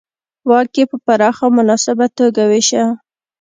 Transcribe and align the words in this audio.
واک 0.49 0.71
یې 0.79 0.83
په 0.91 0.97
پراخه 1.05 1.43
او 1.45 1.51
مناسبه 1.57 2.05
توګه 2.17 2.41
وېشه 2.51 2.83